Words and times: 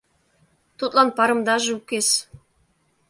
Тудлан 0.77 1.09
парымдаже 1.17 1.69
укес. 1.77 2.09